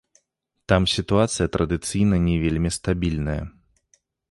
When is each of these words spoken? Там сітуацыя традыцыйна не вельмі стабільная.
Там 0.71 0.87
сітуацыя 0.93 1.51
традыцыйна 1.57 2.15
не 2.27 2.35
вельмі 2.47 2.69
стабільная. 2.81 3.39